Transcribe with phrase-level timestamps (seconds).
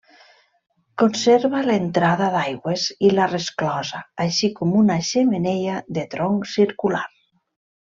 [1.01, 7.09] Conserva l'entrada d'aigües i la resclosa, així com una xemeneia de tronc circular.